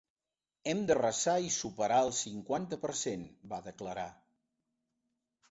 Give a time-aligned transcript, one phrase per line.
[0.69, 4.09] Hem d’arrasar i superar el cinquanta per cent, va declarar.